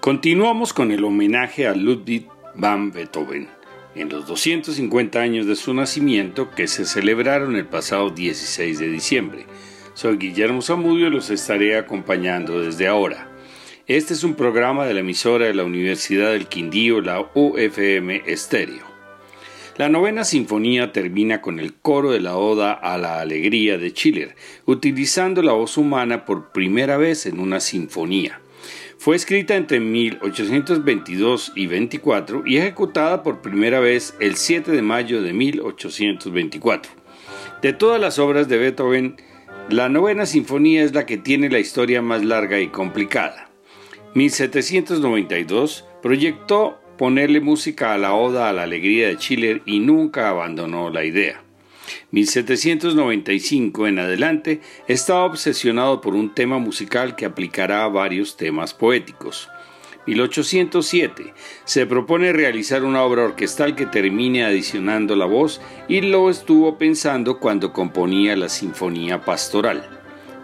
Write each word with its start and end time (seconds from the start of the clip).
Continuamos 0.00 0.72
con 0.72 0.92
el 0.92 1.04
homenaje 1.04 1.66
a 1.66 1.74
Ludwig 1.74 2.26
van 2.54 2.90
Beethoven 2.90 3.50
en 3.94 4.08
los 4.08 4.26
250 4.26 5.20
años 5.20 5.44
de 5.44 5.56
su 5.56 5.74
nacimiento 5.74 6.50
que 6.52 6.68
se 6.68 6.86
celebraron 6.86 7.54
el 7.54 7.66
pasado 7.66 8.08
16 8.08 8.78
de 8.78 8.88
diciembre. 8.88 9.44
Soy 9.92 10.16
Guillermo 10.16 10.62
Zamudio 10.62 11.08
y 11.08 11.10
los 11.10 11.28
estaré 11.28 11.76
acompañando 11.76 12.62
desde 12.62 12.88
ahora. 12.88 13.28
Este 13.86 14.14
es 14.14 14.24
un 14.24 14.36
programa 14.36 14.86
de 14.86 14.94
la 14.94 15.00
emisora 15.00 15.44
de 15.44 15.54
la 15.54 15.64
Universidad 15.64 16.32
del 16.32 16.46
Quindío, 16.46 17.02
la 17.02 17.20
UFM 17.34 18.22
Estéreo. 18.24 18.86
La 19.76 19.90
novena 19.90 20.24
sinfonía 20.24 20.92
termina 20.92 21.42
con 21.42 21.60
el 21.60 21.74
coro 21.74 22.10
de 22.10 22.20
la 22.20 22.38
Oda 22.38 22.72
a 22.72 22.96
la 22.96 23.20
Alegría 23.20 23.76
de 23.76 23.90
Schiller, 23.90 24.34
utilizando 24.64 25.42
la 25.42 25.52
voz 25.52 25.76
humana 25.76 26.24
por 26.24 26.52
primera 26.52 26.96
vez 26.96 27.26
en 27.26 27.38
una 27.38 27.60
sinfonía. 27.60 28.40
Fue 29.00 29.16
escrita 29.16 29.56
entre 29.56 29.80
1822 29.80 31.52
y 31.56 31.66
24 31.68 32.42
y 32.44 32.58
ejecutada 32.58 33.22
por 33.22 33.40
primera 33.40 33.80
vez 33.80 34.14
el 34.20 34.36
7 34.36 34.72
de 34.72 34.82
mayo 34.82 35.22
de 35.22 35.32
1824. 35.32 36.92
De 37.62 37.72
todas 37.72 37.98
las 37.98 38.18
obras 38.18 38.46
de 38.46 38.58
Beethoven, 38.58 39.16
la 39.70 39.88
novena 39.88 40.26
sinfonía 40.26 40.82
es 40.82 40.92
la 40.92 41.06
que 41.06 41.16
tiene 41.16 41.48
la 41.48 41.60
historia 41.60 42.02
más 42.02 42.22
larga 42.22 42.60
y 42.60 42.68
complicada. 42.68 43.48
1792 44.12 45.86
proyectó 46.02 46.78
ponerle 46.98 47.40
música 47.40 47.94
a 47.94 47.98
la 47.98 48.12
Oda 48.12 48.50
a 48.50 48.52
la 48.52 48.64
Alegría 48.64 49.08
de 49.08 49.16
Schiller 49.16 49.62
y 49.64 49.80
nunca 49.80 50.28
abandonó 50.28 50.90
la 50.90 51.06
idea. 51.06 51.42
1795 52.12 53.86
en 53.86 53.98
adelante 53.98 54.60
estaba 54.88 55.24
obsesionado 55.24 56.00
por 56.00 56.14
un 56.14 56.34
tema 56.34 56.58
musical 56.58 57.14
que 57.14 57.24
aplicará 57.24 57.84
a 57.84 57.88
varios 57.88 58.36
temas 58.36 58.74
poéticos. 58.74 59.48
1807 60.06 61.34
se 61.64 61.86
propone 61.86 62.32
realizar 62.32 62.84
una 62.84 63.02
obra 63.02 63.24
orquestal 63.24 63.76
que 63.76 63.86
termine 63.86 64.44
adicionando 64.44 65.14
la 65.14 65.26
voz 65.26 65.60
y 65.88 66.00
lo 66.00 66.30
estuvo 66.30 66.78
pensando 66.78 67.38
cuando 67.38 67.72
componía 67.72 68.34
la 68.36 68.48
Sinfonía 68.48 69.24
Pastoral. 69.24 69.88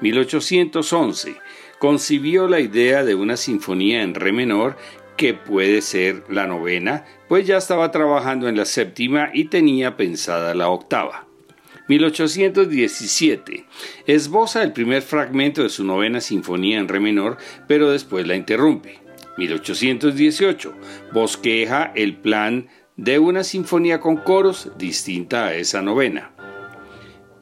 1811 0.02 1.36
concibió 1.78 2.48
la 2.48 2.60
idea 2.60 3.04
de 3.04 3.14
una 3.14 3.36
sinfonía 3.36 4.02
en 4.02 4.14
re 4.14 4.32
menor 4.32 4.76
que 5.16 5.34
puede 5.34 5.80
ser 5.80 6.24
la 6.28 6.46
novena, 6.46 7.04
pues 7.28 7.46
ya 7.46 7.56
estaba 7.56 7.90
trabajando 7.90 8.48
en 8.48 8.56
la 8.56 8.66
séptima 8.66 9.30
y 9.32 9.46
tenía 9.46 9.96
pensada 9.96 10.54
la 10.54 10.68
octava. 10.68 11.25
1817. 11.88 13.64
Esboza 14.06 14.62
el 14.62 14.72
primer 14.72 15.02
fragmento 15.02 15.62
de 15.62 15.68
su 15.68 15.84
novena 15.84 16.20
sinfonía 16.20 16.78
en 16.78 16.88
re 16.88 17.00
menor, 17.00 17.38
pero 17.68 17.90
después 17.90 18.26
la 18.26 18.36
interrumpe. 18.36 18.98
1818. 19.38 20.74
Bosqueja 21.12 21.92
el 21.94 22.16
plan 22.16 22.68
de 22.96 23.18
una 23.18 23.44
sinfonía 23.44 24.00
con 24.00 24.16
coros 24.16 24.70
distinta 24.78 25.46
a 25.46 25.54
esa 25.54 25.82
novena. 25.82 26.32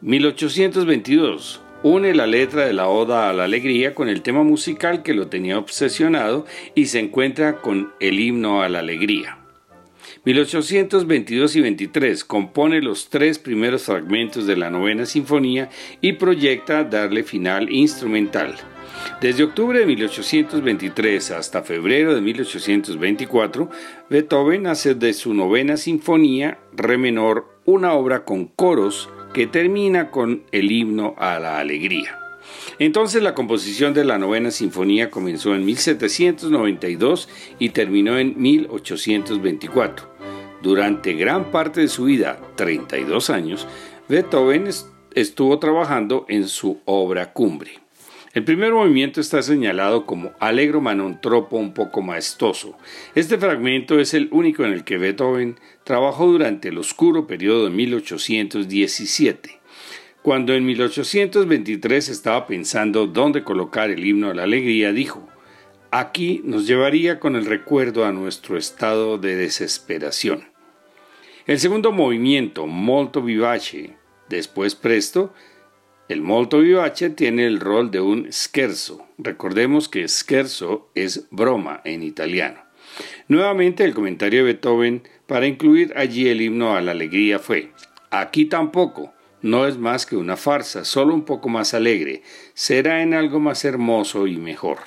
1822. 0.02 1.62
Une 1.82 2.14
la 2.14 2.26
letra 2.26 2.66
de 2.66 2.72
la 2.72 2.88
Oda 2.88 3.28
a 3.28 3.32
la 3.32 3.44
Alegría 3.44 3.94
con 3.94 4.08
el 4.08 4.22
tema 4.22 4.42
musical 4.42 5.02
que 5.02 5.14
lo 5.14 5.28
tenía 5.28 5.58
obsesionado 5.58 6.46
y 6.74 6.86
se 6.86 6.98
encuentra 6.98 7.60
con 7.60 7.92
el 8.00 8.18
himno 8.18 8.62
a 8.62 8.68
la 8.68 8.80
Alegría. 8.80 9.43
1822 10.24 11.56
y 11.56 11.60
23 11.60 12.24
compone 12.24 12.80
los 12.80 13.08
tres 13.08 13.38
primeros 13.38 13.82
fragmentos 13.82 14.46
de 14.46 14.56
la 14.56 14.70
novena 14.70 15.06
sinfonía 15.06 15.70
y 16.00 16.14
proyecta 16.14 16.84
darle 16.84 17.24
final 17.24 17.70
instrumental. 17.70 18.54
Desde 19.20 19.44
octubre 19.44 19.78
de 19.78 19.86
1823 19.86 21.30
hasta 21.32 21.62
febrero 21.62 22.14
de 22.14 22.20
1824, 22.20 23.70
Beethoven 24.08 24.66
hace 24.66 24.94
de 24.94 25.12
su 25.12 25.34
novena 25.34 25.76
sinfonía, 25.76 26.58
re 26.72 26.98
menor, 26.98 27.58
una 27.64 27.92
obra 27.92 28.24
con 28.24 28.46
coros 28.46 29.08
que 29.32 29.46
termina 29.46 30.10
con 30.10 30.44
el 30.52 30.70
himno 30.70 31.14
a 31.18 31.38
la 31.38 31.58
alegría. 31.58 32.18
Entonces 32.78 33.22
la 33.22 33.34
composición 33.34 33.94
de 33.94 34.04
la 34.04 34.18
novena 34.18 34.50
sinfonía 34.50 35.10
comenzó 35.10 35.54
en 35.54 35.64
1792 35.64 37.28
y 37.58 37.70
terminó 37.70 38.18
en 38.18 38.40
1824. 38.40 40.13
Durante 40.64 41.12
gran 41.12 41.50
parte 41.50 41.82
de 41.82 41.88
su 41.88 42.04
vida, 42.04 42.40
32 42.56 43.28
años, 43.28 43.68
Beethoven 44.08 44.70
estuvo 45.14 45.58
trabajando 45.58 46.24
en 46.26 46.48
su 46.48 46.80
obra 46.86 47.34
cumbre. 47.34 47.80
El 48.32 48.44
primer 48.44 48.72
movimiento 48.72 49.20
está 49.20 49.42
señalado 49.42 50.06
como 50.06 50.32
Allegro 50.40 50.82
tropo 51.20 51.58
un 51.58 51.74
poco 51.74 52.00
maestoso. 52.00 52.78
Este 53.14 53.36
fragmento 53.36 54.00
es 54.00 54.14
el 54.14 54.30
único 54.32 54.64
en 54.64 54.72
el 54.72 54.84
que 54.84 54.96
Beethoven 54.96 55.60
trabajó 55.84 56.28
durante 56.28 56.68
el 56.68 56.78
oscuro 56.78 57.26
periodo 57.26 57.64
de 57.64 57.70
1817. 57.70 59.60
Cuando 60.22 60.54
en 60.54 60.64
1823 60.64 62.08
estaba 62.08 62.46
pensando 62.46 63.06
dónde 63.06 63.44
colocar 63.44 63.90
el 63.90 64.02
himno 64.02 64.30
a 64.30 64.34
la 64.34 64.44
alegría, 64.44 64.92
dijo, 64.92 65.28
aquí 65.90 66.40
nos 66.42 66.66
llevaría 66.66 67.20
con 67.20 67.36
el 67.36 67.44
recuerdo 67.44 68.06
a 68.06 68.12
nuestro 68.12 68.56
estado 68.56 69.18
de 69.18 69.36
desesperación. 69.36 70.53
El 71.46 71.60
segundo 71.60 71.92
movimiento, 71.92 72.66
molto 72.66 73.20
vivace, 73.20 73.90
después 74.30 74.74
presto, 74.74 75.34
el 76.08 76.22
molto 76.22 76.60
vivace 76.60 77.10
tiene 77.10 77.46
el 77.46 77.60
rol 77.60 77.90
de 77.90 78.00
un 78.00 78.32
scherzo. 78.32 79.06
Recordemos 79.18 79.90
que 79.90 80.08
scherzo 80.08 80.88
es 80.94 81.26
broma 81.30 81.82
en 81.84 82.02
italiano. 82.02 82.60
Nuevamente 83.28 83.84
el 83.84 83.92
comentario 83.92 84.38
de 84.38 84.54
Beethoven 84.54 85.02
para 85.26 85.46
incluir 85.46 85.92
allí 85.96 86.28
el 86.28 86.40
himno 86.40 86.76
a 86.76 86.80
la 86.80 86.92
alegría 86.92 87.38
fue, 87.38 87.72
aquí 88.10 88.46
tampoco, 88.46 89.12
no 89.42 89.66
es 89.66 89.76
más 89.76 90.06
que 90.06 90.16
una 90.16 90.38
farsa, 90.38 90.86
solo 90.86 91.12
un 91.12 91.26
poco 91.26 91.50
más 91.50 91.74
alegre, 91.74 92.22
será 92.54 93.02
en 93.02 93.12
algo 93.12 93.38
más 93.38 93.66
hermoso 93.66 94.26
y 94.26 94.38
mejor. 94.38 94.78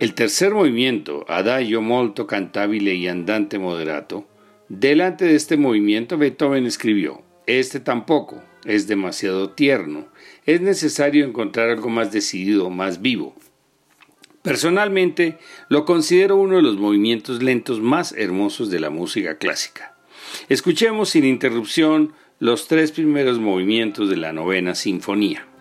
El 0.00 0.14
tercer 0.14 0.52
movimiento, 0.52 1.24
Adagio 1.28 1.80
molto 1.80 2.26
cantabile 2.26 2.94
y 2.94 3.06
andante 3.06 3.60
moderato, 3.60 4.26
Delante 4.74 5.26
de 5.26 5.34
este 5.34 5.58
movimiento 5.58 6.16
Beethoven 6.16 6.64
escribió, 6.64 7.20
este 7.46 7.78
tampoco, 7.78 8.42
es 8.64 8.86
demasiado 8.86 9.50
tierno, 9.50 10.08
es 10.46 10.62
necesario 10.62 11.26
encontrar 11.26 11.68
algo 11.68 11.90
más 11.90 12.10
decidido, 12.10 12.70
más 12.70 13.02
vivo. 13.02 13.36
Personalmente 14.40 15.36
lo 15.68 15.84
considero 15.84 16.36
uno 16.36 16.56
de 16.56 16.62
los 16.62 16.78
movimientos 16.78 17.42
lentos 17.42 17.80
más 17.82 18.12
hermosos 18.12 18.70
de 18.70 18.80
la 18.80 18.88
música 18.88 19.36
clásica. 19.36 19.94
Escuchemos 20.48 21.10
sin 21.10 21.26
interrupción 21.26 22.14
los 22.38 22.66
tres 22.66 22.92
primeros 22.92 23.38
movimientos 23.38 24.08
de 24.08 24.16
la 24.16 24.32
novena 24.32 24.74
sinfonía. 24.74 25.51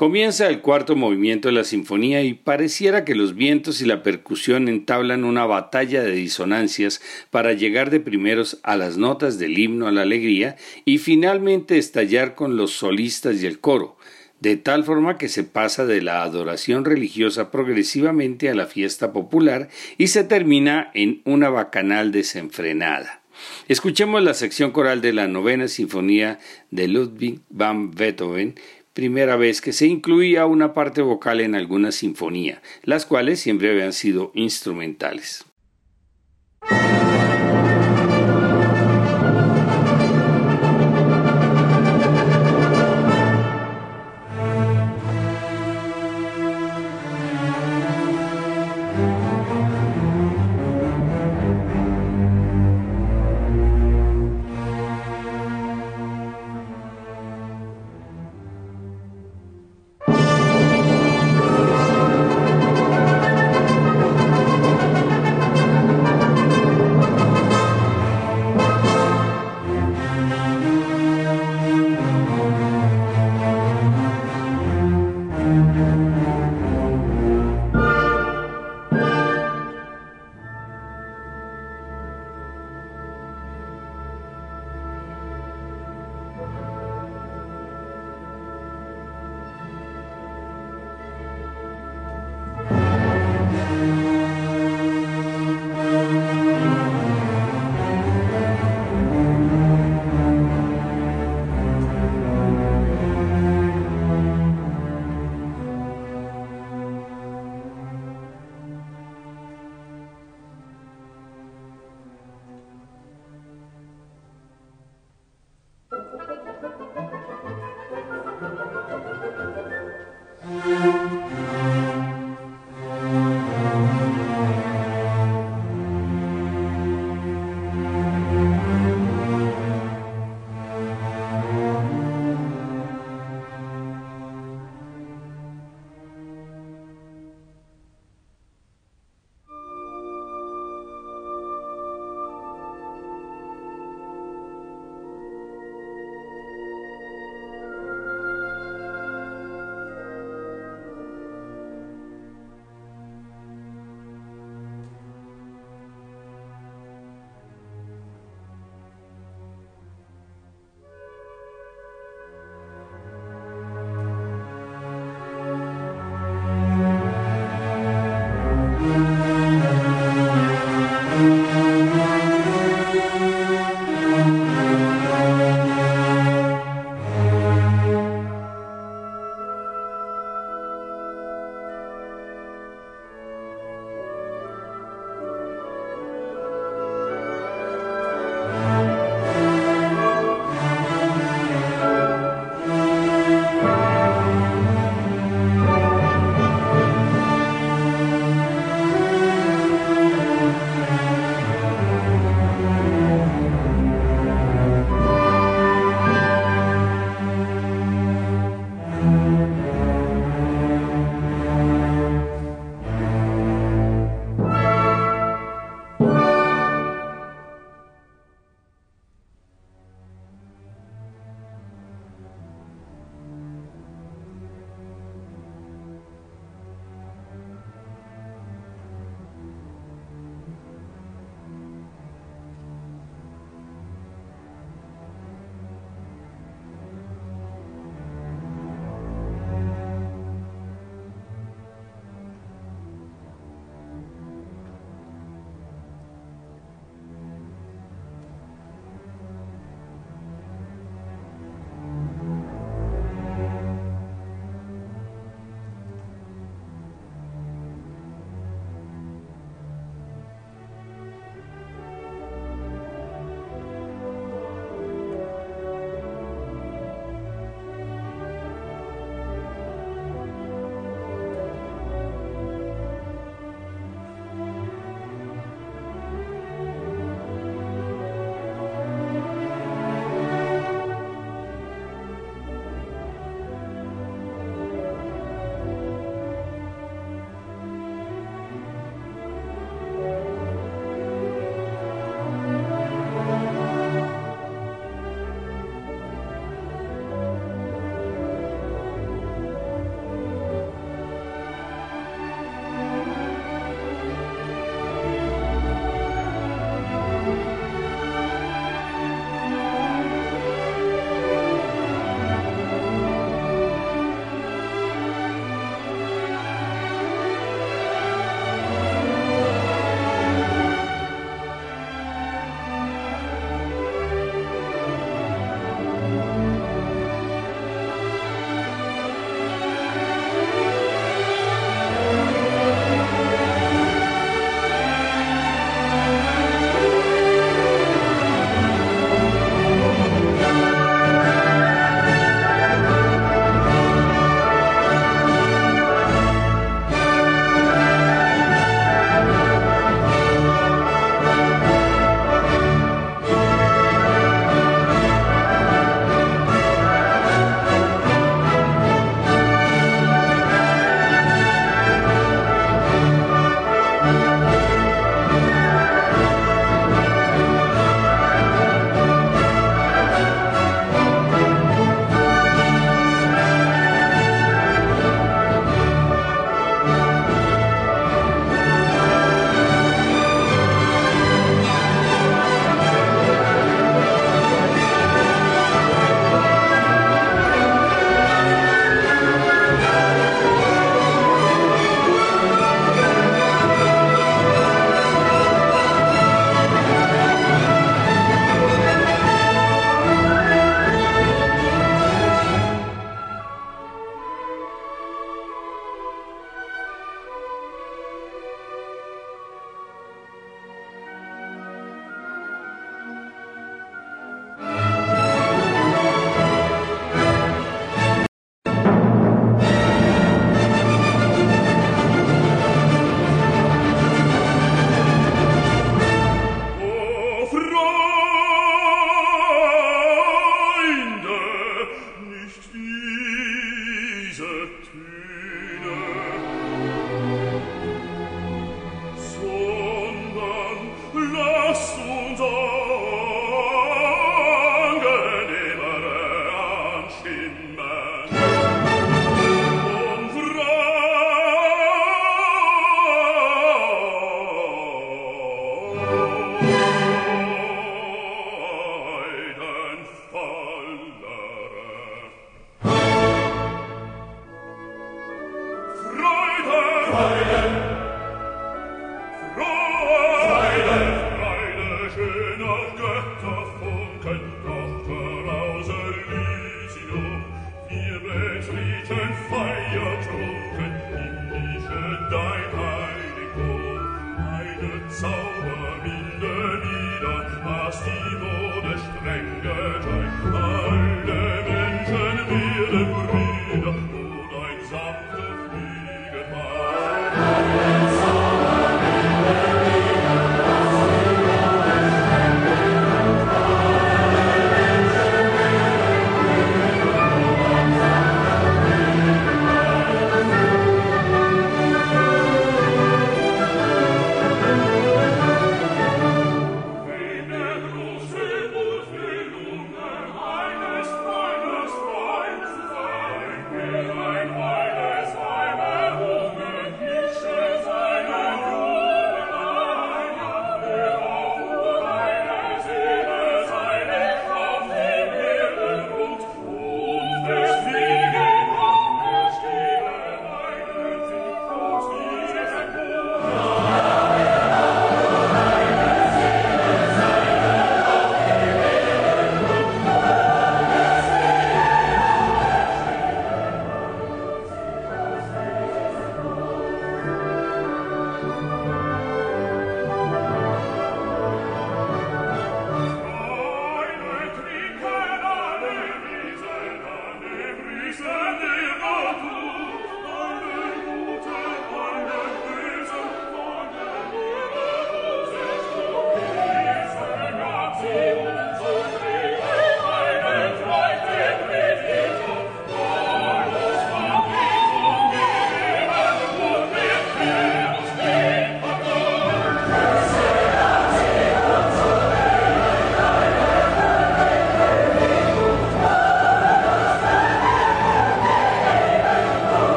Comienza 0.00 0.48
el 0.48 0.62
cuarto 0.62 0.96
movimiento 0.96 1.48
de 1.48 1.52
la 1.52 1.62
sinfonía 1.62 2.22
y 2.22 2.32
pareciera 2.32 3.04
que 3.04 3.14
los 3.14 3.34
vientos 3.34 3.82
y 3.82 3.84
la 3.84 4.02
percusión 4.02 4.66
entablan 4.66 5.24
una 5.24 5.44
batalla 5.44 6.02
de 6.02 6.12
disonancias 6.12 7.02
para 7.30 7.52
llegar 7.52 7.90
de 7.90 8.00
primeros 8.00 8.60
a 8.62 8.76
las 8.76 8.96
notas 8.96 9.38
del 9.38 9.58
himno 9.58 9.88
a 9.88 9.92
la 9.92 10.00
alegría 10.00 10.56
y 10.86 10.96
finalmente 10.96 11.76
estallar 11.76 12.34
con 12.34 12.56
los 12.56 12.70
solistas 12.70 13.42
y 13.42 13.46
el 13.46 13.60
coro, 13.60 13.98
de 14.40 14.56
tal 14.56 14.84
forma 14.84 15.18
que 15.18 15.28
se 15.28 15.44
pasa 15.44 15.84
de 15.84 16.00
la 16.00 16.22
adoración 16.22 16.86
religiosa 16.86 17.50
progresivamente 17.50 18.48
a 18.48 18.54
la 18.54 18.64
fiesta 18.64 19.12
popular 19.12 19.68
y 19.98 20.06
se 20.06 20.24
termina 20.24 20.90
en 20.94 21.20
una 21.26 21.50
bacanal 21.50 22.10
desenfrenada. 22.10 23.20
Escuchemos 23.68 24.22
la 24.22 24.34
sección 24.34 24.70
coral 24.70 25.00
de 25.00 25.12
la 25.12 25.26
novena 25.26 25.68
sinfonía 25.68 26.38
de 26.70 26.88
Ludwig 26.88 27.40
van 27.48 27.90
Beethoven, 27.90 28.54
primera 28.94 29.36
vez 29.36 29.60
que 29.60 29.72
se 29.72 29.86
incluía 29.86 30.46
una 30.46 30.74
parte 30.74 31.02
vocal 31.02 31.40
en 31.40 31.54
alguna 31.54 31.92
sinfonía, 31.92 32.62
las 32.82 33.06
cuales 33.06 33.40
siempre 33.40 33.70
habían 33.70 33.92
sido 33.92 34.32
instrumentales. 34.34 35.44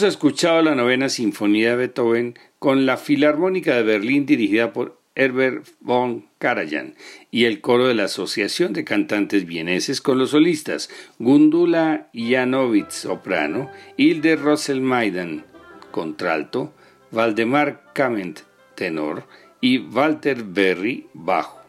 Hemos 0.00 0.14
escuchado 0.14 0.62
la 0.62 0.74
novena 0.74 1.10
sinfonía 1.10 1.72
de 1.72 1.76
Beethoven 1.76 2.38
con 2.58 2.86
la 2.86 2.96
Filarmónica 2.96 3.74
de 3.74 3.82
Berlín 3.82 4.24
dirigida 4.24 4.72
por 4.72 4.98
Herbert 5.14 5.66
von 5.80 6.26
Karajan 6.38 6.94
y 7.30 7.44
el 7.44 7.60
coro 7.60 7.86
de 7.86 7.92
la 7.92 8.04
Asociación 8.04 8.72
de 8.72 8.82
Cantantes 8.82 9.44
Vieneses 9.44 10.00
con 10.00 10.16
los 10.16 10.30
solistas 10.30 10.88
Gundula 11.18 12.08
Janowitz 12.14 12.94
soprano, 12.94 13.70
Hilde 13.98 14.36
Rosselmaidan 14.36 15.44
contralto, 15.90 16.72
Valdemar 17.10 17.92
Kament 17.92 18.40
tenor 18.76 19.24
y 19.60 19.80
Walter 19.80 20.44
Berry 20.44 21.08
bajo. 21.12 21.60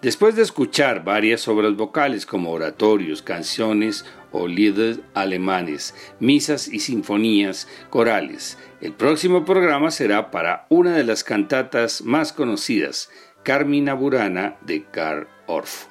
Después 0.00 0.36
de 0.36 0.42
escuchar 0.42 1.04
varias 1.04 1.48
obras 1.48 1.76
vocales 1.76 2.24
como 2.24 2.50
oratorios, 2.50 3.20
canciones 3.20 4.06
o 4.34 4.48
lieder 4.48 5.00
alemanes, 5.14 5.94
misas 6.18 6.66
y 6.68 6.80
sinfonías 6.80 7.68
corales, 7.88 8.58
el 8.80 8.92
próximo 8.92 9.44
programa 9.44 9.90
será 9.90 10.30
para 10.30 10.66
una 10.68 10.92
de 10.96 11.04
las 11.04 11.22
cantatas 11.22 12.02
más 12.02 12.32
conocidas, 12.32 13.10
Carmina 13.44 13.94
Burana 13.94 14.56
de 14.66 14.84
Karl 14.90 15.28
Orff. 15.46 15.86